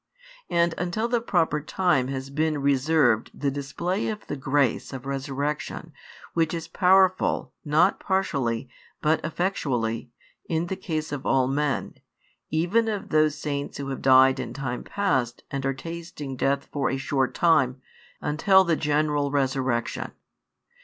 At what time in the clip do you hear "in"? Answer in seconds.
10.49-10.65, 14.39-14.55